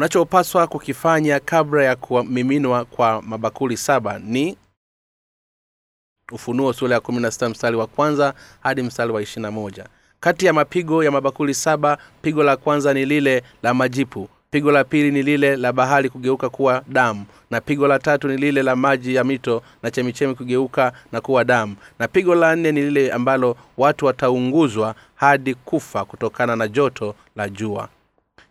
unachopaswa 0.00 0.66
kukifanya 0.66 1.40
kabla 1.40 1.84
ya 1.84 1.96
kumiminwa 1.96 2.84
kwa 2.84 3.22
mabakuli 3.22 3.76
saba 3.76 4.18
ni 4.18 4.56
ufunuo 6.32 6.72
sura 6.72 6.94
ya 6.94 7.00
kumi 7.00 7.20
na 7.20 7.30
sita 7.30 7.48
mstari 7.48 7.76
wa 7.76 7.86
kwanza 7.86 8.34
hadi 8.60 8.82
mstari 8.82 9.12
wa 9.12 9.22
ishirina 9.22 9.50
moja. 9.50 9.86
Kati 10.20 10.46
ya 10.46 10.52
mapigo 10.52 11.04
ya 11.04 11.10
mabakuli 11.10 11.54
saba 11.54 11.98
pigo 12.22 12.42
la 12.42 12.56
kwanza 12.56 12.94
ni 12.94 13.04
lile 13.06 13.42
la 13.62 13.74
majipu. 13.74 14.28
Pigo 14.50 14.72
la 14.72 14.84
pili 14.84 15.10
ni 15.10 15.22
lile 15.22 15.56
la 15.56 15.72
bahari 15.72 16.10
kugeuka 16.10 16.48
kuwa 16.48 16.82
damu. 16.88 17.24
Na 17.50 17.60
pigo 17.60 17.88
la 17.88 17.98
tatu 17.98 18.28
ni 18.28 18.36
lile 18.36 18.62
la 18.62 18.76
maji 18.76 19.14
ya 19.14 19.24
mito 19.24 19.62
na 19.82 19.90
chemichemi 19.90 20.34
kugeuka 20.34 20.92
na 21.12 21.20
kuwa 21.20 21.44
damu. 21.44 21.76
Na 21.98 22.08
pigo 22.08 22.34
la 22.34 22.56
nne 22.56 22.72
ni 22.72 22.82
lile 22.82 23.12
ambalo 23.12 23.56
watu 23.76 24.06
wataunguzwa 24.06 24.94
hadi 25.14 25.54
kufa 25.54 26.04
kutokana 26.04 26.56
na 26.56 26.68
joto 26.68 27.14
la 27.36 27.48
jua 27.48 27.88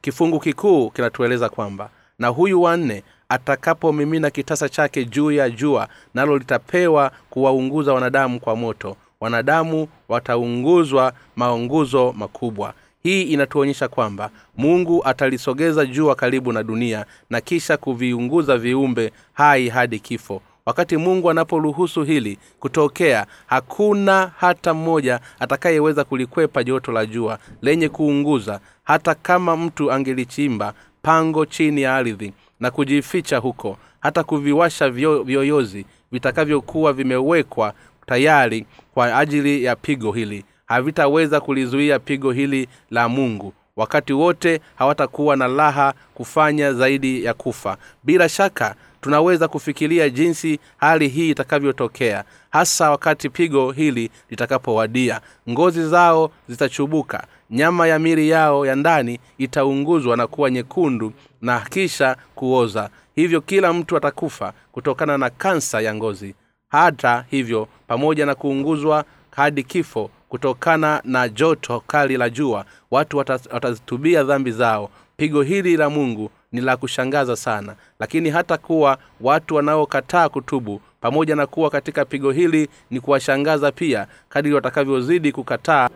kifungu 0.02 0.40
kikuu 0.40 0.90
kinatueleza 0.90 1.50
kwamba 1.50 1.90
na 2.20 2.28
huyu 2.28 2.62
wanne 2.62 3.04
atakapomimina 3.30 4.30
kitasa 4.30 4.70
chake 4.70 5.06
juu 5.06 5.32
ya 5.32 5.50
jua 5.50 5.88
nalo 6.14 6.38
litapewa 6.38 7.12
kuwaunguza 7.30 7.94
wanadamu 7.94 8.40
kwa 8.40 8.56
moto. 8.56 8.96
Wanadamu 9.20 9.88
wataunguzwa 10.10 11.14
maunguzo 11.36 12.14
makubwa. 12.18 12.74
Hii 13.04 13.22
inatuonyesha 13.24 13.88
kwamba 13.88 14.30
mungu 14.58 15.06
atalisogeza 15.06 15.86
jua 15.86 16.16
karibu 16.16 16.54
na 16.54 16.64
dunia 16.64 17.06
na 17.30 17.42
kisha 17.42 17.78
kuviunguza 17.78 18.58
viumbe 18.58 19.12
hai 19.34 19.70
hadi 19.70 20.00
kifo 20.00 20.42
wakati 20.66 20.98
mungu 20.98 21.30
anaporuhusu 21.30 22.04
hili 22.04 22.38
kutokea 22.60 23.26
hakuna 23.48 24.32
hata 24.38 24.74
mmoja 24.74 25.20
atakayeweza 25.40 26.04
kulikwepa 26.04 26.64
joto 26.64 26.92
la 26.92 27.06
jua 27.06 27.40
lenye 27.62 27.90
kuunguza 27.90 28.60
hata 28.84 29.16
kama 29.16 29.58
mtu 29.58 29.92
angelichimba 29.92 30.74
pango 31.02 31.46
chini 31.46 31.82
ya 31.82 31.96
ardhi 31.96 32.34
na 32.60 32.72
kujificha 32.72 33.38
huko 33.38 33.78
hata 34.00 34.24
kuviwasha 34.24 34.90
vyo, 34.90 35.24
vyoyozi 35.24 35.86
vitakavyokuwa 36.12 36.94
vimewekwa 36.94 37.74
tayari 38.06 38.66
kwa 38.94 39.18
ajili 39.18 39.64
ya 39.64 39.76
pigo 39.76 40.12
hili. 40.12 40.46
Havitaweza 40.66 41.40
kulizuia 41.42 42.00
pigo 42.00 42.32
hili 42.32 42.68
la 42.92 43.10
mungu. 43.10 43.54
Wakati 43.76 44.14
wote 44.14 44.62
hawatakuwa 44.76 45.36
na 45.36 45.48
raha 45.48 45.94
kufanya 46.14 46.74
zaidi 46.74 47.24
ya 47.24 47.34
kufa. 47.34 47.78
Bila 48.04 48.30
shaka 48.30 48.76
tunaweza 49.02 49.48
kufikiria 49.48 50.10
jinsi 50.10 50.60
hali 50.78 51.08
hii 51.08 51.30
itakavyotokea 51.30 52.24
hasa 52.50 52.92
wakati 52.92 53.30
pigo 53.30 53.72
hili 53.72 54.10
litakapowadia. 54.30 55.22
Ngozi 55.50 55.88
zao 55.90 56.32
zitachubuka 56.50 57.24
nyama 57.50 57.88
ya 57.88 58.00
mili 58.00 58.30
yao 58.30 58.66
ya 58.66 58.76
ndani 58.76 59.20
itaunguzwa 59.38 60.18
na 60.18 60.28
kuwa 60.28 60.50
nyekundu 60.52 61.14
na 61.42 61.60
kisha 61.60 62.16
kuoza. 62.36 62.90
Hivyo 63.16 63.42
kila 63.42 63.74
mtu 63.74 63.98
atakufa 63.98 64.54
kutokana 64.72 65.18
na 65.18 65.30
kansa 65.30 65.82
ya 65.82 65.96
ngozi. 65.96 66.36
Hata 66.70 67.26
hivyo 67.32 67.68
pamoja 67.88 68.26
na 68.26 68.36
kuunguzwa 68.36 69.06
hadi 69.32 69.64
kifo 69.64 70.10
kutokana 70.30 71.02
na 71.04 71.30
joto 71.30 71.84
kali 71.88 72.18
la 72.18 72.30
jua 72.30 72.66
watu 72.92 73.18
watazitubia 73.18 74.24
dhambi 74.24 74.52
zao. 74.52 74.90
Pigo 75.18 75.42
hili 75.42 75.78
la 75.78 75.90
mungu 75.90 76.32
ni 76.52 76.62
la 76.62 76.78
kushangaza 76.78 77.36
sana. 77.36 77.76
Lakini 78.00 78.30
hata 78.30 78.58
kuwa 78.58 78.98
watu 79.22 79.56
wanaokataa 79.56 80.30
kutubu 80.30 80.82
pamoja 81.02 81.36
na 81.36 81.48
kuwa 81.48 81.70
katika 81.70 82.06
pigo 82.06 82.32
hili 82.32 82.70
ni 82.92 83.00
kuwashangaza 83.00 83.72
pia 83.72 84.08
kadiri 84.30 84.56
watakavyozidi 84.56 85.32
kukataa 85.32 85.90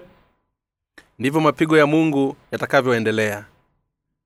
ndivyo 1.19 1.41
mapigo 1.41 1.77
ya 1.77 1.85
mungu 1.87 2.35
yatakavyoendelea. 2.51 3.45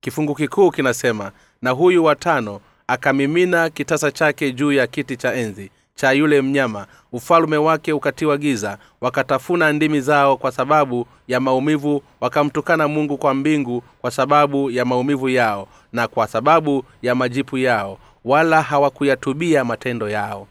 Kifungu 0.01 0.35
kikuu 0.35 0.72
kinasema 0.72 1.31
na 1.62 1.72
huyu 1.72 2.03
watano 2.03 2.62
akamimina 2.88 3.69
kitasa 3.69 4.12
chake 4.12 4.51
juu 4.51 4.72
ya 4.72 4.88
kiti 4.88 5.18
cha 5.18 5.34
enzi 5.34 5.72
cha 5.97 6.12
yule 6.12 6.41
mnyama 6.41 6.88
ufalume 7.12 7.58
wake 7.58 7.94
ukatiwa 7.94 8.38
giza 8.38 8.78
wakatafuna 9.02 9.74
ndimi 9.74 10.02
zao 10.02 10.38
kwa 10.38 10.52
sababu 10.52 11.08
ya 11.28 11.40
maumivu 11.40 12.03
wakamtukana 12.22 12.88
mungu 12.88 13.18
kwa 13.18 13.34
mbingu 13.34 13.84
kwa 14.02 14.12
sababu 14.12 14.72
ya 14.72 14.86
maumivu 14.86 15.30
yao 15.30 15.68
na 15.94 16.07
kwa 16.07 16.28
sababu 16.28 16.84
ya 17.02 17.16
majipu 17.16 17.57
yao 17.57 17.97
wala 18.25 18.62
hawakuyatubia 18.62 19.66
matendo 19.66 20.09
yao. 20.09 20.47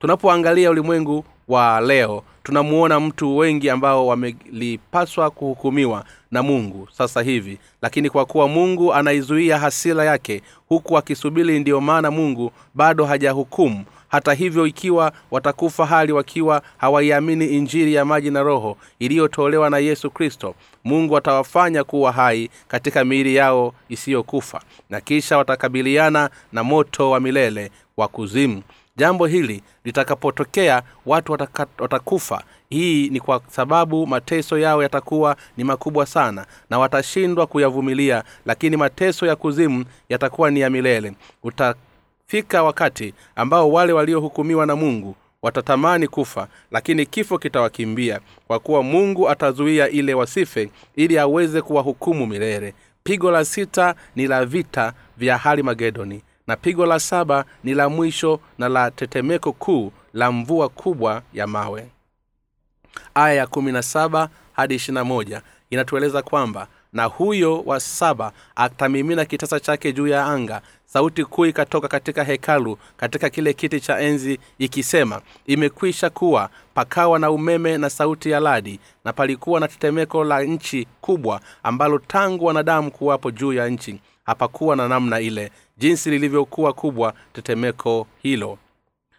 Tunapoangalia 0.00 0.70
ulimwengu 0.70 1.24
wa 1.48 1.80
leo 1.80 2.22
tunamuona 2.42 3.00
mtu 3.00 3.36
wengi 3.36 3.70
ambao 3.70 4.06
wamelipaswa 4.06 5.30
kuhukumiwa 5.30 6.04
na 6.30 6.42
mungu 6.42 6.88
sasa 6.92 7.22
hivi. 7.22 7.58
Lakini 7.82 8.10
kwa 8.10 8.24
kuwa 8.26 8.48
mungu 8.48 8.94
anaizuia 8.94 9.58
hasira 9.58 10.04
yake 10.04 10.42
huku 10.68 10.98
akisubiri 10.98 11.60
ndiyo 11.60 11.80
maana 11.80 12.10
mungu 12.10 12.52
bado 12.74 13.04
hajahukumu 13.04 13.84
hata 14.14 14.32
hivyo 14.34 14.66
ikiwa 14.66 15.12
watakufa 15.30 15.86
hali 15.86 16.12
wakiwa 16.12 16.62
hawaiamini 16.76 17.46
injili 17.46 17.94
ya 17.94 18.04
maji 18.04 18.30
na 18.30 18.42
roho 18.42 18.76
iliyotolewa 18.98 19.70
na 19.70 19.78
yesu 19.78 20.10
kristo 20.10 20.54
mungu 20.84 21.16
atawafanya 21.16 21.84
kuwa 21.84 22.12
hai 22.12 22.50
katika 22.68 23.04
miili 23.04 23.34
yao 23.34 23.74
isiyokufa 23.88 24.60
na 24.90 25.00
kisha 25.00 25.38
watakabiliana 25.38 26.30
na 26.52 26.64
moto 26.64 27.10
wa 27.10 27.20
milele 27.20 27.70
wa 27.96 28.08
kuzimu. 28.08 28.62
Jambo 28.96 29.26
hili 29.26 29.62
litakapotokea 29.84 30.82
watu 31.06 31.32
wataka, 31.32 31.66
watakufa. 31.78 32.42
Hii 32.68 33.08
ni 33.08 33.20
kwa 33.20 33.40
sababu 33.48 34.06
mateso 34.06 34.58
yao 34.58 34.82
yatakuwa 34.82 35.36
ni 35.56 35.64
makubwa 35.64 36.06
sana 36.06 36.46
na 36.70 36.78
watashindwa 36.78 37.46
kuyavumilia 37.46 38.24
lakini 38.46 38.76
mateso 38.76 39.26
ya 39.26 39.36
kuzimu 39.36 39.84
yatakuwa 40.08 40.50
ni 40.50 40.60
ya 40.60 40.70
milele 40.70 41.12
utafika 42.28 42.62
wakati 42.62 43.14
ambao 43.36 43.72
wale 43.72 43.92
waliohukumiwa 43.92 44.66
na 44.66 44.76
mungu 44.76 45.16
watatamani 45.42 46.08
kufa 46.08 46.48
lakini 46.70 47.06
kifo 47.06 47.38
kitawakimbia 47.38 48.20
kwa 48.46 48.58
kuwa 48.58 48.82
mungu 48.82 49.28
atazuia 49.30 49.88
ile 49.88 50.14
wasife 50.14 50.70
ili 50.96 51.18
aweze 51.18 51.62
kuwahukumu 51.62 52.26
milele. 52.26 52.74
Pigo 53.02 53.30
la 53.30 53.44
sita 53.44 53.94
ni 54.16 54.26
la 54.26 54.44
vita 54.46 54.92
vya 55.16 55.38
harimagedoni 55.38 56.22
na 56.46 56.56
pigo 56.56 56.86
la 56.86 57.00
saba 57.00 57.44
ni 57.64 57.74
la 57.74 57.88
mwisho 57.88 58.40
na 58.58 58.68
la 58.68 58.90
tetemeko 58.90 59.52
kuu 59.52 59.92
la 60.14 60.32
mvua 60.32 60.68
kubwa 60.68 61.22
ya 61.34 61.46
mawe. 61.46 61.88
Aya 63.14 63.34
ya 63.34 63.46
hadi 64.52 64.78
inatueleza 65.70 66.22
kwamba 66.22 66.66
na 66.92 67.04
huyo 67.04 67.60
wa 67.66 67.80
saba 67.80 68.32
atamimina 68.56 69.24
kitasa 69.24 69.60
chake 69.60 69.92
juu 69.92 70.06
ya 70.06 70.24
anga 70.26 70.62
sauti 70.94 71.24
kuu 71.24 71.46
ikatoka 71.46 71.88
katika 71.88 72.24
hekalu 72.24 72.78
katika 72.96 73.30
kile 73.30 73.52
kiti 73.52 73.80
cha 73.80 73.98
enzi 74.00 74.38
ikisema 74.58 75.20
imekwisha 75.46 76.10
kuwa 76.10 76.50
pakawa 76.74 77.18
na 77.18 77.30
umeme 77.30 77.78
na 77.78 77.90
sauti 77.90 78.30
ya 78.30 78.40
ladi 78.40 78.80
na 79.04 79.12
palikuwa 79.12 79.60
na 79.60 79.68
tetemeko 79.68 80.24
la 80.24 80.42
nchi 80.42 80.86
kubwa 81.00 81.40
ambalo 81.62 81.98
tangu 81.98 82.44
wanadamu 82.44 82.90
kuwapo 82.90 83.30
juu 83.30 83.52
ya 83.52 83.68
nchi 83.68 84.00
hapakuwa 84.24 84.76
na 84.76 84.88
namna 84.88 85.20
ile 85.20 85.50
jinsi 85.78 86.10
lilivyokuwa 86.10 86.72
kubwa 86.72 87.14
tetemeko 87.32 88.06
hilo. 88.22 88.58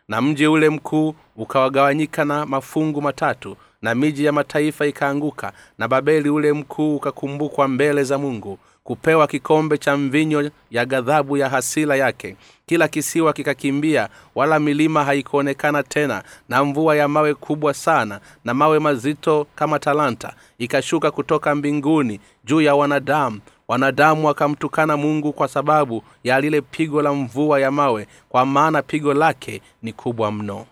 Na 0.07 0.21
mji 0.21 0.47
ule 0.47 0.69
mkuu 0.69 1.15
ukawagawanyika 1.35 2.25
na 2.25 2.45
mafungu 2.45 3.01
matatu 3.01 3.57
na 3.81 3.95
miji 3.95 4.25
ya 4.25 4.31
mataifa 4.31 4.85
ikaanguka 4.85 5.53
na 5.77 5.87
babeli 5.87 6.29
ule 6.29 6.53
mkuu 6.53 6.95
ukakumbukwa 6.95 7.67
mbele 7.67 8.03
za 8.03 8.17
mungu 8.17 8.59
kupewa 8.85 9.27
kikombe 9.27 9.77
cha 9.77 9.97
mvinyo 9.97 10.51
ya 10.71 10.85
ghadhabu 10.85 11.37
ya 11.37 11.49
hasila 11.49 11.95
yake. 11.95 12.35
Kila 12.65 12.87
kisiwa 12.87 13.33
kikakimbia 13.33 14.09
wala 14.35 14.59
milima 14.59 15.03
haikuonekana 15.03 15.83
tena 15.83 16.23
na 16.49 16.63
mvua 16.65 16.95
ya 16.95 17.07
mawe 17.07 17.33
kubwa 17.33 17.73
sana 17.73 18.19
na 18.43 18.53
mawe 18.53 18.79
mazito 18.79 19.47
kama 19.55 19.79
talanta 19.79 20.33
ikashuka 20.57 21.11
kutoka 21.11 21.55
mbinguni 21.55 22.19
juu 22.43 22.61
ya 22.61 22.75
wanadamu. 22.75 23.39
Wanadamu 23.67 24.27
wakamtukana 24.27 24.97
mungu 24.97 25.33
kwa 25.33 25.47
sababu 25.47 26.03
ya 26.23 26.41
lile 26.41 26.61
pigo 26.61 27.01
la 27.01 27.13
mvua 27.13 27.59
ya 27.59 27.71
mawe 27.71 28.07
kwa 28.29 28.45
maana 28.45 28.81
pigo 28.81 29.13
lake 29.13 29.61
ni 29.83 29.93
kubwa 29.93 30.31
mno 30.31 30.65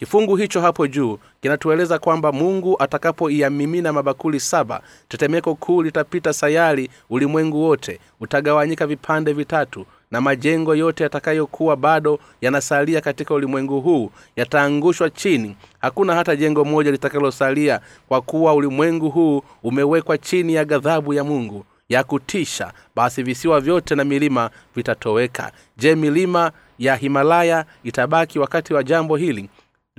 kifungu 0.00 0.36
hicho 0.36 0.60
hapo 0.60 0.86
juu 0.86 1.18
kinatueleza 1.40 1.98
kwamba 1.98 2.32
mungu 2.32 2.76
atakapoiyamimina 2.82 3.92
mabakuli 3.92 4.40
saba 4.40 4.80
tetemeko 5.08 5.54
kuu 5.54 5.82
litapita 5.82 6.32
sayari 6.32 6.90
ulimwengu 7.10 7.62
wote 7.62 8.00
utagawanyika 8.20 8.86
vipande 8.86 9.32
vitatu 9.32 9.86
na 10.10 10.20
majengo 10.20 10.74
yote 10.74 11.02
yatakayokuwa 11.02 11.76
bado 11.76 12.18
yanasalia 12.40 13.00
katika 13.00 13.34
ulimwengu 13.34 13.80
huu 13.80 14.10
yataangushwa 14.36 15.10
chini. 15.10 15.56
Hakuna 15.80 16.14
hata 16.14 16.36
jengo 16.36 16.64
moja 16.64 16.90
litakalosalia 16.90 17.80
kwa 18.08 18.20
kuwa 18.20 18.54
ulimwengu 18.54 19.10
huu 19.10 19.42
umewekwa 19.62 20.18
chini 20.18 20.54
ya 20.54 20.64
ghadhabu 20.64 21.14
ya 21.14 21.24
mungu 21.24 21.64
ya 21.88 22.04
kutisha. 22.04 22.72
Basi 22.96 23.22
visiwa 23.22 23.60
vyote 23.60 23.94
na 23.94 24.04
milima 24.04 24.50
vitatoweka. 24.76 25.52
Je 25.76 25.94
milima 25.94 26.52
ya 26.78 26.96
himalaya 26.96 27.64
itabaki 27.84 28.38
wakati 28.38 28.74
wa 28.74 28.82
jambo 28.82 29.16
hili 29.16 29.50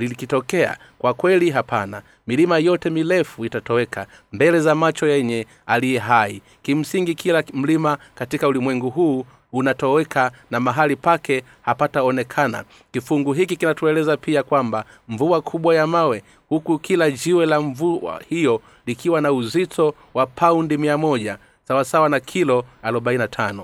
likitokea. 0.07 0.77
Kwa 0.99 1.13
kweli 1.13 1.49
hapana. 1.49 2.01
Milima 2.27 2.57
yote 2.57 2.89
mirefu 2.89 3.45
itatoweka 3.45 4.07
mbele 4.33 4.59
za 4.59 4.75
macho 4.75 5.07
yenye 5.07 5.47
aliye 5.65 5.99
hai. 5.99 6.41
Kimsingi 6.61 7.15
kila 7.15 7.43
mlima 7.53 7.97
katika 8.15 8.47
ulimwengu 8.47 8.89
huu 8.89 9.25
unatoweka 9.53 10.31
na 10.51 10.59
mahali 10.59 10.95
pake 10.95 11.43
hapataonekana. 11.61 12.63
Kifungu 12.91 13.33
hiki 13.33 13.55
kinatueleza 13.55 14.17
pia 14.17 14.43
kwamba 14.43 14.85
mvua 15.07 15.41
kubwa 15.41 15.75
ya 15.75 15.87
mawe 15.87 16.23
huku 16.49 16.79
kila 16.79 17.11
jiwe 17.11 17.45
la 17.45 17.61
mvua 17.61 18.21
hiyo 18.29 18.61
likiwa 18.85 19.21
na 19.21 19.31
uzito 19.31 19.95
wa 20.13 20.25
paundi 20.27 20.77
mia 20.77 20.97
moja 20.97 21.37
sawasawa 21.67 22.09
na 22.09 22.19
kilo 22.19 22.65
45 22.83 23.63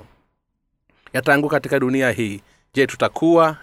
yataanguka 1.14 1.56
katika 1.56 1.80
dunia 1.80 2.12
hii. 2.12 2.42
Je 2.74 2.88
tutakuwa 2.88 3.58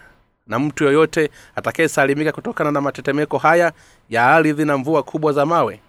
na 0.47 0.59
mtu 0.59 0.85
yoyote 0.85 1.31
atakayesalimika 1.57 2.33
kutokana 2.33 2.71
na 2.71 2.81
matetemeko 2.81 3.39
haya 3.39 3.73
ya 4.11 4.27
ardhi 4.27 4.65
na 4.65 4.79
mvua 4.79 5.03
kubwa 5.03 5.33
za 5.33 5.47
mawe. 5.47 5.81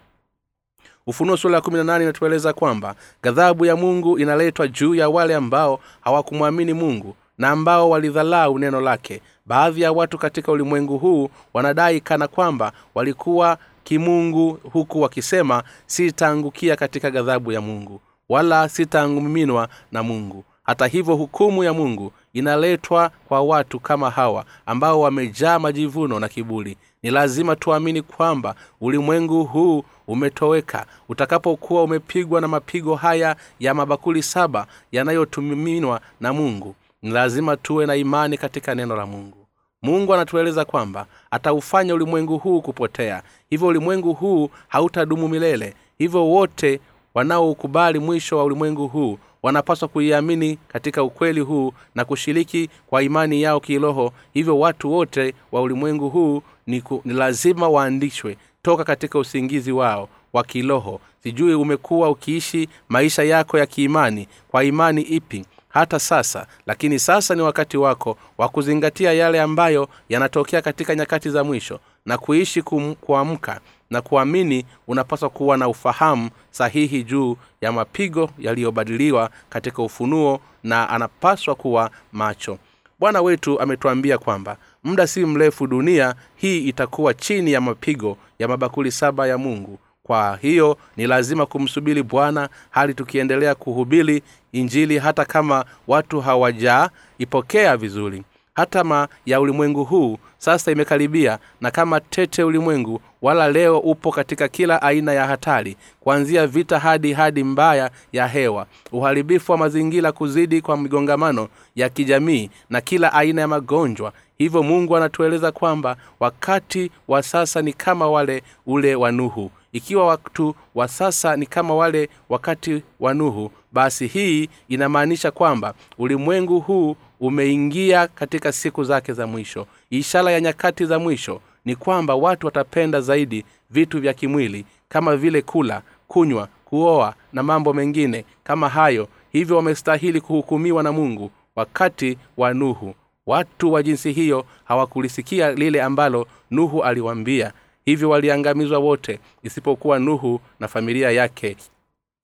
Ufunuo 1.08 1.38
sura 1.38 1.56
ya 1.56 1.62
kumi 1.62 1.78
na 1.78 1.84
nane 1.84 2.04
inatueleza 2.04 2.54
kwamba 2.54 2.96
ghadhabu 3.24 3.66
ya 3.66 3.76
mungu 3.76 4.20
inaletwa 4.20 4.68
juu 4.68 4.96
ya 4.96 5.10
wale 5.10 5.36
ambao 5.36 5.80
hawakumwamini 6.02 6.74
mungu 6.74 7.16
na 7.38 7.50
ambao 7.50 7.90
walidhalau 7.90 8.60
neno 8.60 8.82
lake. 8.82 9.22
Baadhi 9.46 9.82
ya 9.82 9.92
watu 9.92 10.18
katika 10.18 10.52
ulimwengu 10.52 10.98
huu 10.98 11.30
wanadai 11.54 12.02
kana 12.02 12.28
kwamba 12.28 12.72
walikuwa 12.96 13.58
kimungu 13.84 14.60
huku 14.74 15.02
wakisema 15.02 15.64
sitaangukia 15.86 16.76
katika 16.76 17.12
ghadhabu 17.12 17.52
ya 17.52 17.62
mungu 17.62 18.02
wala 18.30 18.70
sitaangumiminwa 18.70 19.70
na 19.92 20.04
mungu 20.04 20.44
hata 20.66 20.88
hivyo 20.88 21.16
hukumu 21.16 21.64
ya 21.64 21.74
mungu 21.74 22.12
inaletwa 22.34 23.12
kwa 23.28 23.42
watu 23.42 23.80
kama 23.80 24.10
hawa 24.10 24.46
ambao 24.66 25.02
wamejaa 25.02 25.60
majivuno 25.60 26.20
na 26.20 26.28
kiburi. 26.28 26.78
Ni 27.04 27.12
lazima 27.12 27.56
tuamini 27.56 28.02
kwamba 28.02 28.56
ulimwengu 28.82 29.44
huu 29.44 29.84
umetoweka. 30.08 30.86
Utakapokuwa 31.10 31.84
umepigwa 31.84 32.42
na 32.42 32.48
mapigo 32.48 32.96
haya 32.96 33.36
ya 33.60 33.74
mabakuli 33.74 34.24
saba 34.24 34.68
yanayotumiminwa 34.92 36.02
na 36.20 36.34
mungu 36.34 36.76
ni 37.02 37.12
lazima 37.12 37.58
tuwe 37.58 37.86
na 37.86 37.96
imani 37.96 38.38
katika 38.38 38.76
neno 38.76 38.96
la 38.96 39.06
mungu. 39.06 39.38
Mungu 39.82 40.14
anatueleza 40.14 40.66
kwamba 40.66 41.06
ataufanya 41.32 41.94
ulimwengu 41.96 42.38
huu 42.38 42.62
kupotea. 42.62 43.24
Hivyo 43.50 43.68
ulimwengu 43.68 44.14
huu 44.14 44.50
hautadumu 44.68 45.28
milele. 45.28 45.74
Hivyo 45.98 46.28
wote 46.28 46.80
wanaoukubali 47.14 48.00
mwisho 48.00 48.38
wa 48.38 48.44
ulimwengu 48.44 48.88
huu 48.88 49.18
wanapaswa 49.46 49.88
kuiamini 49.88 50.58
katika 50.68 51.04
ukweli 51.04 51.40
huu 51.40 51.74
na 51.96 52.06
kushiriki 52.06 52.70
kwa 52.88 53.04
imani 53.04 53.42
yao 53.42 53.60
kiroho. 53.60 54.14
Hivyo 54.34 54.60
watu 54.60 54.92
wote 54.92 55.34
wa 55.52 55.62
ulimwengu 55.62 56.10
huu 56.10 56.42
ni, 56.68 56.82
ku, 56.82 57.02
ni 57.06 57.14
lazima 57.14 57.70
waandishwe 57.70 58.38
toka 58.62 58.84
katika 58.84 59.20
usingizi 59.20 59.72
wao 59.72 60.10
wa 60.34 60.44
kiroho. 60.44 61.02
Sijui 61.24 61.54
umekuwa 61.54 62.10
ukiishi 62.10 62.70
maisha 62.90 63.24
yako 63.24 63.58
ya 63.58 63.66
kiimani 63.66 64.28
kwa 64.48 64.64
imani 64.64 65.02
ipi 65.02 65.46
hata 65.70 66.00
sasa 66.00 66.48
lakini 66.66 67.00
sasa 67.00 67.36
ni 67.36 67.42
wakati 67.42 67.78
wako 67.78 68.18
wa 68.38 68.50
kuzingatia 68.50 69.14
yale 69.14 69.42
ambayo 69.42 69.88
yanatokea 70.10 70.62
katika 70.62 70.96
nyakati 70.96 71.30
za 71.30 71.44
mwisho 71.44 71.80
na 72.06 72.18
kuishi 72.18 72.62
kuamka 73.02 73.60
na 73.90 74.02
kuamini 74.02 74.66
unapaswa 74.88 75.30
kuwa 75.30 75.58
na 75.58 75.68
ufahamu 75.68 76.30
sahihi 76.52 77.04
juu 77.04 77.38
ya 77.62 77.72
mapigo 77.72 78.30
yaliyobadiliwa 78.40 79.30
katika 79.50 79.82
ufunuo 79.84 80.40
na 80.64 80.90
anapaswa 80.90 81.56
kuwa 81.56 81.92
macho. 82.12 82.58
Bwana 83.00 83.22
wetu 83.22 83.60
ametuambia 83.62 84.18
kwamba 84.18 84.58
muda 84.84 85.08
si 85.08 85.26
mrefu 85.26 85.68
dunia 85.68 86.16
hii 86.36 86.60
itakuwa 86.68 87.14
chini 87.14 87.52
ya 87.52 87.62
mapigo 87.62 88.18
ya 88.40 88.48
mabakuli 88.48 88.92
saba 88.92 89.28
ya 89.28 89.38
mungu. 89.38 89.80
Kwa 90.04 90.38
hiyo 90.42 90.78
ni 90.98 91.08
lazima 91.08 91.46
kumsubiri 91.46 92.04
bwana 92.04 92.50
hali 92.70 92.94
tukiendelea 92.94 93.56
kuhubiri 93.56 94.24
injili 94.52 94.98
hata 95.00 95.26
kama 95.26 95.66
watu 95.88 96.22
hawajaipokea 96.22 97.78
vizuri 97.78 98.24
hatama 98.66 99.08
ya 99.26 99.42
ulimwengu 99.42 99.84
huu 99.84 100.18
sasa 100.38 100.72
imekaribia 100.72 101.40
na 101.62 101.72
kama 101.72 102.00
tete 102.00 102.44
ulimwengu 102.44 103.02
wala 103.22 103.50
leo 103.52 103.80
upo 103.80 104.12
katika 104.12 104.48
kila 104.48 104.82
aina 104.82 105.14
ya 105.14 105.28
hatari 105.28 105.78
kuanzia 106.00 106.48
vita 106.48 106.80
hadi 106.80 107.14
hadi 107.14 107.44
mbaya 107.44 107.92
ya 108.14 108.28
hewa. 108.28 108.66
Uharibifu 108.92 109.52
wa 109.52 109.58
mazingira 109.58 110.12
kuzidi 110.12 110.62
kwa 110.62 110.78
migongamano 110.78 111.48
ya 111.76 111.90
kijamii 111.90 112.50
na 112.70 112.82
kila 112.82 113.14
aina 113.14 113.42
ya 113.42 113.48
magonjwa. 113.48 114.14
Hivyo 114.38 114.64
mungu 114.64 114.98
anatueleza 114.98 115.52
kwamba 115.52 115.96
wakati 116.20 116.92
wa 117.08 117.24
sasa 117.24 117.62
ni 117.62 117.74
kama 117.74 118.08
wale 118.10 118.44
ule 118.66 118.96
wa 118.96 119.12
nuhu. 119.12 119.52
Ikiwa 119.74 120.08
watu 120.08 120.56
wa 120.76 120.88
sasa 120.88 121.36
ni 121.36 121.46
kama 121.46 121.76
wale 121.76 122.10
wakati 122.30 122.84
wa 123.00 123.14
nuhu 123.14 123.52
basi 123.72 124.08
hii 124.08 124.50
inamaanisha 124.70 125.32
kwamba 125.32 125.74
ulimwengu 125.98 126.60
huu 126.60 126.96
umeingia 127.20 128.08
katika 128.08 128.52
siku 128.52 128.84
zake 128.84 129.14
za 129.14 129.28
mwisho. 129.28 129.68
Ishara 129.90 130.32
ya 130.32 130.42
nyakati 130.42 130.86
za 130.86 131.00
mwisho 131.00 131.42
ni 131.66 131.76
kwamba 131.76 132.16
watu 132.16 132.46
watapenda 132.46 133.02
zaidi 133.02 133.46
vitu 133.70 134.02
vya 134.02 134.14
kimwili 134.14 134.66
kama 134.90 135.18
vile 135.18 135.42
kula 135.42 135.82
kunywa 136.08 136.48
kuoa 136.66 137.16
na 137.34 137.44
mambo 137.44 137.74
mengine 137.74 138.26
kama 138.44 138.70
hayo. 138.70 139.08
Hivyo 139.32 139.56
wamestahili 139.56 140.22
kuhukumiwa 140.22 140.84
na 140.84 140.92
mungu 140.92 141.32
wakati 141.56 142.18
wa 142.38 142.54
nuhu. 142.54 142.96
Watu 143.26 143.74
wa 143.74 143.84
jinsi 143.84 144.12
hiyo 144.12 144.46
hawakulisikia 144.66 145.52
lile 145.52 145.82
ambalo 145.84 146.28
nuhu 146.52 146.84
aliwambia 146.84 147.54
hivyo 147.86 148.10
waliangamizwa 148.10 148.80
wote 148.80 149.20
isipokuwa 149.44 150.00
nuhu 150.00 150.40
na 150.60 150.68
familia 150.68 151.12
yake 151.12 151.58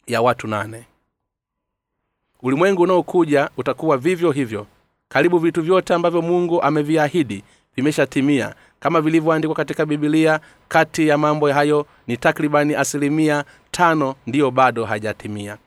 ya 0.08 0.22
watu 0.22 0.48
nane. 0.48 0.86
Ulimwengu 2.42 2.82
unaokuja 2.82 3.50
utakuwa 3.58 3.98
vivyo 3.98 4.32
hivyo 4.32 4.68
karibu 5.14 5.38
vitu 5.40 5.62
vyote 5.62 5.94
ambavyo 5.94 6.22
mungu 6.22 6.62
ameviahidi 6.62 7.44
vimeshatimia. 7.76 8.56
Kama 8.80 9.02
vilivyoandikwa 9.02 9.56
katika 9.56 9.86
bibilia 9.86 10.40
kati 10.68 11.08
ya 11.08 11.18
mambo 11.18 11.48
hayo 11.48 11.86
ni 12.08 12.18
takribani 12.18 12.76
asilimia 12.76 13.44
tano 13.72 14.16
ndiyo 14.28 14.52
bado 14.52 14.86
hajatimia. 14.86 15.58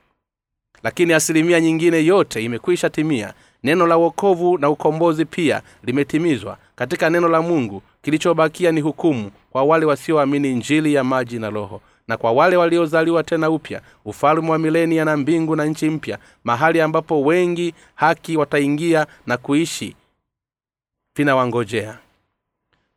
Lakini 0.82 1.12
asilimia 1.12 1.61
nyingine 1.61 2.05
yote 2.05 2.44
imekwisha 2.44 2.91
timia. 2.91 3.34
Neno 3.63 3.86
la 3.86 3.98
uokovu 3.98 4.58
na 4.58 4.70
ukombozi 4.70 5.24
pia 5.24 5.63
limetimizwa. 5.82 6.58
Katika 6.77 7.10
neno 7.10 7.29
la 7.29 7.43
mungu 7.43 7.82
kilichobakia 8.03 8.72
ni 8.72 8.81
hukumu 8.81 9.31
kwa 9.51 9.63
wale 9.63 9.86
wasioamini 9.86 10.55
njili 10.55 10.94
ya 10.94 11.05
maji 11.05 11.39
na 11.39 11.51
roho 11.51 11.81
na 12.08 12.17
kwa 12.17 12.32
wale 12.32 12.56
waliozaliwa 12.56 13.23
tena 13.23 13.51
upya 13.51 13.81
ufalme 14.05 14.51
wa 14.51 14.58
milenia 14.58 15.05
na 15.05 15.17
mbingu 15.17 15.56
na 15.56 15.65
nchi 15.65 15.91
mpya 15.91 16.19
mahali 16.44 16.81
ambapo 16.81 17.23
wengi 17.23 17.75
haki 17.94 18.37
wataingia 18.37 19.06
na 19.27 19.37
kuishi 19.37 19.96
vinawangojea. 21.17 21.99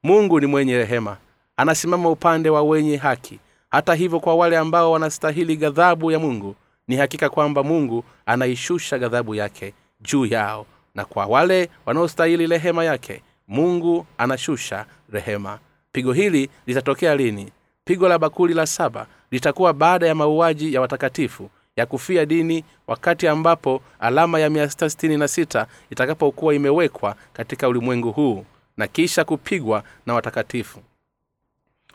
Mungu 0.03 0.39
ni 0.39 0.45
mwenye 0.45 0.77
rehema 0.77 1.17
anasimama 1.57 2.09
upande 2.09 2.49
wa 2.49 2.61
wenye 2.63 2.97
haki. 2.97 3.39
Hata 3.69 3.95
hivyo 3.95 4.19
kwa 4.19 4.35
wale 4.35 4.57
ambao 4.57 4.91
wanastahili 4.91 5.55
ghadhabu 5.57 6.11
ya 6.11 6.19
mungu 6.19 6.55
ni 6.87 6.95
hakika 6.95 7.29
kwamba 7.29 7.63
mungu 7.63 8.03
anaishusha 8.25 8.97
ghadhabu 8.99 9.35
yake 9.35 9.73
juu 10.01 10.25
yao. 10.25 10.65
Na 10.95 11.05
kwa 11.05 11.25
wale 11.25 11.69
wanaostahili 11.85 12.47
rehema 12.47 12.83
yake 12.83 13.21
mungu 13.47 14.05
anashusha 14.17 14.85
rehema. 15.11 15.59
Pigo 15.91 16.13
hili 16.13 16.49
litatokea 16.67 17.15
lini 17.15 17.51
pigo 17.87 18.07
la 18.09 18.19
bakuli 18.19 18.53
la 18.53 18.65
saba 18.65 19.07
litakuwa 19.31 19.73
baada 19.73 20.07
ya 20.07 20.15
mauaji 20.15 20.73
ya 20.73 20.81
watakatifu 20.81 21.49
ya 21.75 21.85
kufia 21.85 22.25
dini 22.25 22.63
wakati 22.87 23.27
ambapo 23.27 23.81
alama 23.99 24.39
ya 24.39 24.49
666 24.49 25.65
itakapokuwa 25.89 26.53
imewekwa 26.55 27.15
katika 27.33 27.67
ulimwengu 27.67 28.11
huu 28.11 28.45
na 28.77 28.87
kisha 28.87 29.23
kupigwa 29.23 29.83
na 30.05 30.13
watakatifu. 30.13 30.79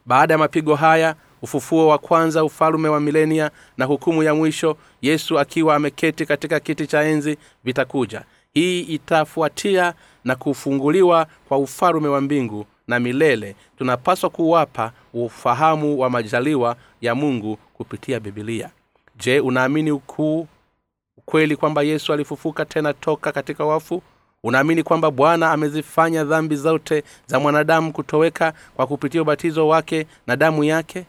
Baada 0.07 0.35
ya 0.35 0.39
mapigo 0.39 0.75
haya 0.75 1.15
ufufuo 1.43 1.89
wa 1.89 1.99
kwanza 1.99 2.45
ufalume 2.45 2.89
wa 2.89 3.01
milenia 3.01 3.51
na 3.77 3.85
hukumu 3.85 4.23
ya 4.23 4.35
mwisho 4.35 4.77
yesu 5.03 5.39
akiwa 5.39 5.75
ameketi 5.77 6.27
katika 6.27 6.61
kiti 6.61 6.87
cha 6.87 7.03
enzi 7.03 7.37
vitakuja. 7.65 8.23
Hii 8.53 8.81
itafuatia 8.81 9.95
na 10.25 10.37
kufunguliwa 10.37 11.27
kwa 11.49 11.59
ufalume 11.59 12.09
wa 12.09 12.21
mbingu 12.21 12.67
na 12.89 13.01
milele 13.01 13.57
tunapaswa 13.79 14.31
kuwapa 14.31 14.93
ufahamu 15.15 15.99
wa 16.01 16.11
majaliwa 16.11 16.77
ya 17.01 17.15
mungu 17.15 17.57
kupitia 17.75 18.21
bibilia 18.21 18.71
je 19.17 19.41
unaamini 19.41 19.91
ukuu 19.93 20.47
ukweli 21.17 21.57
kwamba 21.57 21.83
yesu 21.83 22.13
alifufuka 22.13 22.65
tena 22.65 22.93
toka 22.95 23.33
katika 23.33 23.65
wafu? 23.65 24.03
Unaamini 24.45 24.83
kwamba 24.83 25.11
bwana 25.11 25.53
amezifanya 25.53 26.25
dhambi 26.25 26.57
zote 26.57 27.05
za 27.27 27.41
mwanadamu 27.41 27.93
kutoweka 27.93 28.53
kwa 28.77 28.87
kupitia 28.87 29.23
ubatizo 29.23 29.69
wake 29.69 30.07
na 30.27 30.37
damu 30.37 30.65
yake? 30.65 31.05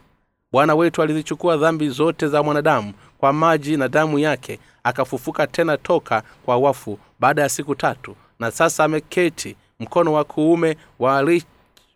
Bwana 0.52 0.76
wetu 0.76 1.02
alizichukua 1.02 1.58
dhambi 1.58 1.90
zote 1.90 2.28
za 2.28 2.44
mwanadamu 2.44 2.94
kwa 3.18 3.34
maji 3.34 3.78
na 3.78 3.88
damu 3.88 4.20
yake 4.20 4.60
akafufuka 4.84 5.48
tena 5.48 5.78
toka 5.78 6.24
kwa 6.46 6.58
wafu 6.58 7.00
baada 7.20 7.42
ya 7.42 7.50
siku 7.50 7.76
tatu. 7.76 8.16
Na 8.40 8.52
sasa 8.52 8.84
ameketi 8.84 9.56
mkono 9.80 10.14
wa 10.14 10.24
kuume 10.24 10.78
wa 11.00 11.18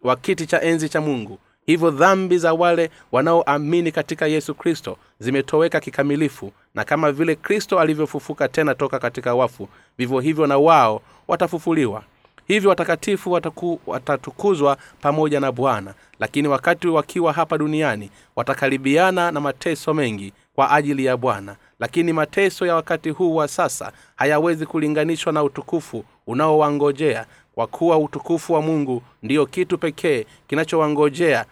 wa 0.07 0.15
kiti 0.15 0.45
cha 0.45 0.61
enzi 0.61 0.89
cha 0.89 1.01
mungu. 1.01 1.39
Hivyo 1.65 1.91
dhambi 1.91 2.37
za 2.37 2.53
wale 2.53 2.89
wanaoamini 3.11 3.91
katika 3.91 4.27
yesu 4.27 4.55
kristo 4.55 4.97
zimetoweka 5.19 5.79
kikamilifu 5.79 6.51
na 6.75 6.83
kama 6.83 7.11
vile 7.11 7.35
kristo 7.35 7.79
alivyofufuka 7.79 8.47
tena 8.47 8.75
toka 8.75 8.99
katika 8.99 9.35
wafu 9.35 9.69
vivyo 9.97 10.19
hivyo 10.19 10.47
na 10.47 10.57
wao 10.57 11.01
watafufuliwa. 11.27 12.03
Hivyo 12.47 12.69
watakatifu 12.69 13.31
wataku, 13.31 13.79
watatukuzwa 13.87 14.77
pamoja 15.01 15.39
na 15.39 15.51
bwana. 15.51 15.93
Lakini 16.19 16.47
wakati 16.47 16.87
wakiwa 16.87 17.33
hapa 17.33 17.57
duniani 17.57 18.09
watakaribiana 18.35 19.31
na 19.31 19.39
mateso 19.39 19.93
mengi 19.93 20.33
kwa 20.55 20.71
ajili 20.71 21.05
ya 21.05 21.17
bwana. 21.17 21.55
Lakini 21.79 22.13
mateso 22.13 22.65
ya 22.65 22.75
wakati 22.75 23.09
huu 23.09 23.35
wa 23.35 23.47
sasa 23.47 23.91
hayawezi 24.15 24.65
kulinganishwa 24.65 25.33
na 25.33 25.43
utukufu 25.43 26.03
unaowangojea 26.27 27.25
kwa 27.57 27.67
kuwa 27.67 27.97
utukufu 27.97 28.53
wa 28.53 28.61
mungu 28.61 29.03
ndiyo 29.23 29.45
kitu 29.45 29.77
pekee 29.77 30.25
kinachowangojea 30.47 31.45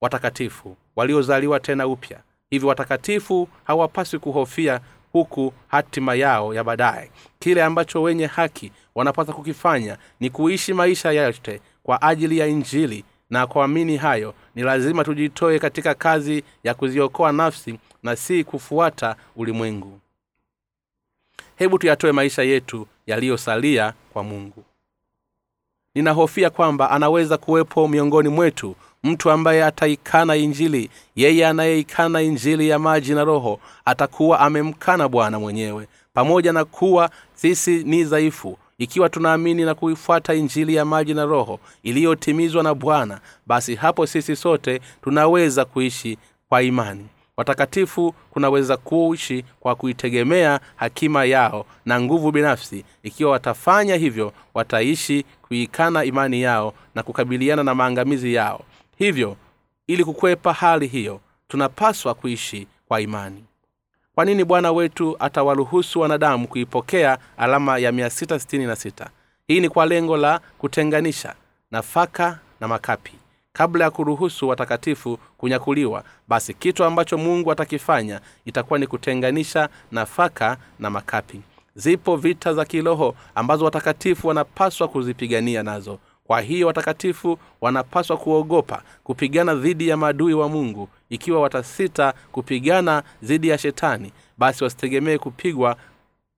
watakatifu 0.00 0.76
waliozaliwa 0.96 1.60
tena 1.60 1.86
upya. 1.86 2.20
Hivyo 2.50 2.68
watakatifu 2.68 3.48
hawapaswi 3.64 4.18
kuhofia 4.18 4.80
huku 5.12 5.52
hatima 5.68 6.14
yao 6.14 6.54
ya 6.54 6.64
baadaye. 6.64 7.10
Kile 7.38 7.62
ambacho 7.64 8.02
wenye 8.02 8.26
haki 8.26 8.72
wanapaswa 8.94 9.34
kukifanya 9.34 9.98
ni 10.20 10.30
kuishi 10.30 10.74
maisha 10.74 11.12
yote 11.12 11.60
kwa 11.82 12.02
ajili 12.02 12.38
ya 12.38 12.46
injili 12.46 13.04
na 13.30 13.46
kuamini 13.46 13.96
hayo 13.96 14.34
ni 14.54 14.62
lazima 14.62 15.04
tujitoe 15.04 15.58
katika 15.58 15.94
kazi 15.94 16.44
ya 16.64 16.74
kuziokoa 16.74 17.32
nafsi 17.32 17.78
na 18.02 18.16
si 18.16 18.44
kufuata 18.44 19.16
ulimwengu. 19.36 20.00
Hebu 21.56 21.78
tuyatoe 21.78 22.12
maisha 22.12 22.42
yetu 22.42 22.86
yaliyosalia 23.06 23.94
kwa 24.12 24.22
mungu 24.22 24.64
ninahofia 26.02 26.50
kwamba 26.50 26.90
anaweza 26.90 27.36
kuwepo 27.38 27.88
miongoni 27.88 28.28
mwetu 28.28 28.74
mtu 29.04 29.30
ambaye 29.30 29.64
ataikana 29.64 30.36
injili. 30.36 30.90
Yeye 31.16 31.46
anayeikana 31.46 32.22
injili 32.22 32.68
ya 32.68 32.78
maji 32.78 33.14
na 33.14 33.24
roho 33.24 33.60
atakuwa 33.84 34.40
amemkana 34.40 35.08
bwana 35.08 35.38
mwenyewe. 35.40 35.88
Pamoja 36.14 36.52
na 36.52 36.64
kuwa 36.64 37.10
sisi 37.34 37.84
ni 37.84 38.04
dhaifu 38.04 38.58
ikiwa 38.78 39.08
tunaamini 39.08 39.62
na 39.64 39.74
kuifuata 39.74 40.34
injili 40.34 40.74
ya 40.74 40.84
maji 40.84 41.14
na 41.14 41.24
roho 41.24 41.60
iliyotimizwa 41.82 42.62
na 42.62 42.74
bwana 42.74 43.20
basi 43.46 43.74
hapo 43.74 44.06
sisi 44.06 44.36
sote 44.36 44.80
tunaweza 45.04 45.64
kuishi 45.64 46.18
kwa 46.48 46.62
imani 46.62 47.06
watakatifu 47.36 48.14
kunaweza 48.30 48.76
kuishi 48.76 49.44
kwa 49.60 49.74
kuitegemea 49.74 50.60
hakima 50.76 51.24
yao 51.24 51.66
na 51.84 52.00
nguvu 52.00 52.32
binafsi. 52.32 52.84
Ikiwa 53.02 53.30
watafanya 53.30 53.96
hivyo 53.96 54.32
wataishi 54.54 55.24
kuikana 55.42 56.04
imani 56.04 56.42
yao 56.42 56.74
na 56.94 57.02
kukabiliana 57.02 57.62
na 57.64 57.74
maangamizi 57.74 58.34
yao. 58.34 58.60
Hivyo 58.98 59.36
ili 59.86 60.04
kukwepa 60.04 60.52
hali 60.52 60.86
hiyo 60.86 61.20
tunapaswa 61.48 62.14
kuishi 62.14 62.66
kwa 62.88 63.00
imani. 63.00 63.44
Kwa 64.14 64.24
nini 64.24 64.44
bwana 64.44 64.72
wetu 64.72 65.16
atawaruhusu 65.20 66.00
wanadamu 66.00 66.48
kuipokea 66.48 67.18
alama 67.36 67.78
ya 67.78 67.90
666 67.90 69.06
hii 69.46 69.60
ni 69.60 69.68
kwa 69.68 69.86
lengo 69.86 70.16
la 70.16 70.40
kutenganisha 70.58 71.34
nafaka 71.70 72.38
na 72.60 72.68
makapi 72.68 73.12
kabla 73.52 73.84
ya 73.84 73.90
kuruhusu 73.90 74.48
watakatifu 74.48 75.18
kunyakuliwa. 75.38 76.04
Basi 76.28 76.54
kitu 76.54 76.84
ambacho 76.84 77.18
mungu 77.18 77.52
atakifanya 77.52 78.20
itakuwa 78.44 78.78
ni 78.78 78.86
kutenganisha 78.86 79.68
nafaka 79.92 80.56
na 80.78 80.90
makapi. 80.90 81.40
Zipo 81.74 82.16
vita 82.16 82.54
za 82.54 82.64
kiroho 82.64 83.14
ambazo 83.34 83.64
watakatifu 83.64 84.28
wanapaswa 84.28 84.88
kuzipigania 84.88 85.62
nazo. 85.62 85.98
Kwa 86.24 86.40
hiyo 86.40 86.66
watakatifu 86.66 87.38
wanapaswa 87.60 88.16
kuogopa 88.16 88.82
kupigana 89.04 89.54
dhidi 89.54 89.88
ya 89.88 89.96
maadui 89.96 90.34
wa 90.34 90.48
mungu. 90.48 90.88
Ikiwa 91.10 91.40
watasita 91.40 92.14
kupigana 92.32 93.02
dhidi 93.22 93.48
ya 93.48 93.58
shetani 93.58 94.12
basi 94.38 94.64
wasitegemee 94.64 95.18
kupigwa 95.18 95.76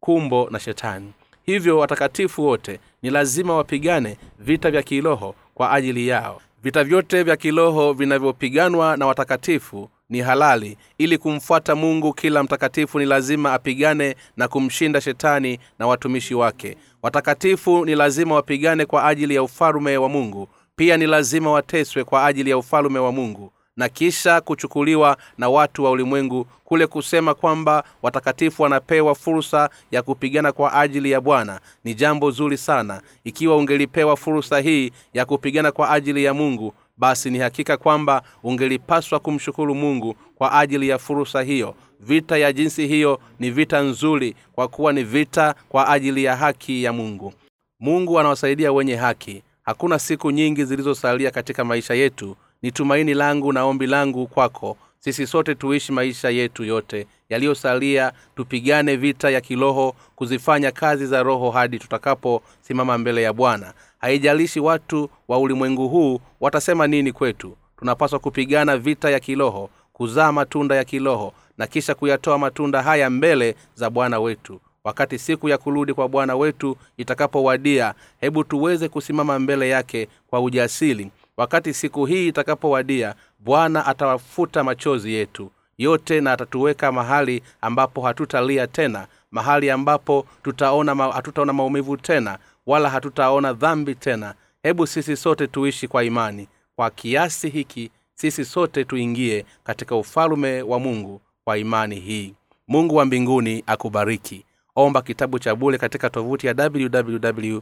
kumbo 0.01 0.49
na 0.51 0.61
shetani. 0.61 1.13
Hivyo 1.47 1.79
watakatifu 1.79 2.45
wote 2.47 2.81
ni 3.03 3.11
lazima 3.11 3.57
wapigane 3.57 4.17
vita 4.39 4.71
vya 4.71 4.83
kiroho 4.83 5.35
kwa 5.55 5.73
ajili 5.73 6.09
yao 6.09 6.41
vita 6.65 6.85
vyote 6.85 7.23
vya 7.23 7.37
kiroho 7.37 7.93
vinavyopiganwa 7.93 8.97
na 8.97 9.07
watakatifu 9.07 9.91
ni 10.09 10.21
halali. 10.21 10.79
Ili 10.99 11.19
kumfuata 11.19 11.75
mungu 11.75 12.13
kila 12.13 12.43
mtakatifu 12.43 12.99
ni 12.99 13.05
lazima 13.07 13.53
apigane 13.53 14.17
na 14.37 14.49
kumshinda 14.49 15.01
shetani 15.01 15.59
na 15.79 15.87
watumishi 15.87 16.35
wake. 16.35 16.77
Watakatifu 17.03 17.85
ni 17.85 17.95
lazima 17.95 18.35
wapigane 18.35 18.87
kwa 18.87 19.05
ajili 19.09 19.35
ya 19.35 19.43
ufalume 19.43 19.97
wa 19.97 20.09
mungu. 20.09 20.49
Pia 20.77 20.97
ni 20.97 21.07
lazima 21.07 21.51
wateswe 21.51 22.05
kwa 22.05 22.27
ajili 22.27 22.51
ya 22.51 22.59
ufalume 22.59 22.99
wa 22.99 23.13
mungu 23.13 23.53
na 23.77 23.89
kisha 23.89 24.41
kuchukuliwa 24.41 25.17
na 25.39 25.49
watu 25.49 25.85
wa 25.85 25.91
ulimwengu 25.91 26.45
kule 26.65 26.87
kusema 26.87 27.35
kwamba 27.35 27.85
watakatifu 28.03 28.63
wanapewa 28.63 29.15
fursa 29.15 29.71
ya 29.91 30.03
kupigana 30.03 30.53
kwa 30.53 30.73
ajili 30.73 31.11
ya 31.11 31.21
bwana. 31.21 31.61
Ni 31.85 31.95
jambo 31.95 32.31
zuri 32.31 32.57
sana. 32.57 33.03
Ikiwa 33.25 33.57
ungelipewa 33.57 34.17
fursa 34.17 34.61
hii 34.61 34.91
ya 35.15 35.25
kupigana 35.25 35.73
kwa 35.73 35.91
ajili 35.91 36.25
ya 36.25 36.35
mungu 36.35 36.75
basi 36.97 37.31
ni 37.31 37.39
hakika 37.39 37.77
kwamba 37.77 38.23
ungelipaswa 38.43 39.21
kumshukuru 39.21 39.75
mungu 39.75 40.15
kwa 40.35 40.53
ajili 40.53 40.89
ya 40.89 40.99
fursa 40.99 41.43
hiyo. 41.43 41.75
Vita 42.01 42.39
ya 42.39 42.53
jinsi 42.53 42.87
hiyo 42.87 43.21
ni 43.39 43.51
vita 43.51 43.81
nzuri 43.81 44.37
kwa 44.53 44.69
kuwa 44.69 44.93
ni 44.93 45.03
vita 45.05 45.55
kwa 45.69 45.89
ajili 45.89 46.25
ya 46.25 46.37
haki 46.37 46.83
ya 46.85 46.93
mungu. 46.93 47.33
Mungu 47.81 48.21
anawasaidia 48.21 48.73
wenye 48.73 48.97
haki. 48.97 49.43
Hakuna 49.63 49.99
siku 49.99 50.31
nyingi 50.31 50.65
zilizosalia 50.65 51.31
katika 51.31 51.65
maisha 51.65 51.95
yetu 51.95 52.37
ni 52.65 52.73
tumaini 52.73 53.15
langu 53.15 53.53
na 53.53 53.65
ombi 53.65 53.87
langu 53.87 54.27
kwako 54.27 54.77
sisi 54.99 55.27
sote 55.27 55.55
tuishi 55.55 55.93
maisha 55.93 56.31
yetu 56.31 56.65
yote 56.65 57.07
yaliyosalia 57.29 58.13
tupigane 58.37 58.97
vita 58.97 59.31
ya 59.31 59.41
kiroho 59.41 59.95
kuzifanya 60.17 60.71
kazi 60.73 61.07
za 61.07 61.23
roho 61.23 61.51
hadi 61.51 61.79
tutakaposimama 61.79 62.99
mbele 62.99 63.23
ya 63.23 63.33
bwana. 63.33 63.73
Haijalishi 63.99 64.61
watu 64.61 65.11
wa 65.29 65.39
ulimwengu 65.39 65.89
huu 65.89 66.21
watasema 66.41 66.87
nini 66.87 67.13
kwetu. 67.13 67.57
Tunapaswa 67.79 68.19
kupigana 68.19 68.77
vita 68.77 69.11
ya 69.11 69.21
kiroho 69.21 69.71
kuzaa 69.93 70.33
matunda 70.33 70.77
ya 70.77 70.85
kiroho 70.85 71.33
na 71.59 71.67
kisha 71.67 71.95
kuyatoa 71.95 72.39
matunda 72.39 72.83
haya 72.83 73.11
mbele 73.11 73.57
za 73.75 73.91
bwana 73.91 74.21
wetu. 74.21 74.61
Wakati 74.85 75.19
siku 75.19 75.49
ya 75.49 75.59
kurudi 75.59 75.95
kwa 75.95 76.09
bwana 76.09 76.37
wetu 76.37 76.77
itakapowadia 76.97 77.95
hebu 78.21 78.45
tuweze 78.45 78.89
kusimama 78.89 79.39
mbele 79.39 79.69
yake 79.69 80.09
kwa 80.27 80.41
ujasiri 80.41 81.11
wakati 81.37 81.75
siku 81.75 82.07
hii 82.07 82.29
itakapowadia 82.29 83.15
bwana 83.39 83.87
atawafuta 83.87 84.65
machozi 84.65 85.13
yetu 85.13 85.51
yote 85.79 86.21
na 86.21 86.33
atatuweka 86.33 86.93
mahali 86.93 87.43
ambapo 87.61 88.03
hatutalia 88.03 88.67
tena 88.67 89.07
mahali 89.31 89.71
ambapo 89.71 90.27
tutaona 90.43 90.95
ma, 90.95 91.13
hatutaona 91.13 91.53
maumivu 91.53 91.97
tena 91.97 92.39
wala 92.67 92.91
hatutaona 92.91 93.53
dhambi 93.53 93.95
tena. 93.95 94.35
Hebu 94.63 94.87
sisi 94.87 95.17
sote 95.17 95.47
tuishi 95.47 95.89
kwa 95.89 96.05
imani. 96.05 96.49
Kwa 96.77 96.91
kiasi 96.91 97.49
hiki 97.49 97.91
sisi 98.15 98.45
sote 98.45 98.85
tuingie 98.85 99.45
katika 99.65 99.97
ufalume 99.97 100.63
wa 100.63 100.79
mungu 100.79 101.21
kwa 101.45 101.59
imani 101.59 102.01
hii. 102.01 102.35
Mungu 102.69 102.97
wa 102.97 103.05
mbinguni 103.05 103.65
akubariki. 103.67 104.45
Omba 104.77 105.03
kitabu 105.03 105.39
cha 105.39 105.55
bule 105.55 105.79
katika 105.79 106.11
tovuti 106.11 106.47
ya 106.47 106.55
www 106.59 107.59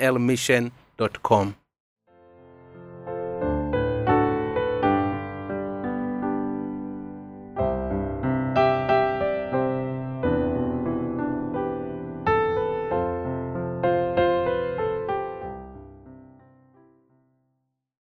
nlmission 0.00 0.70
com 1.22 1.52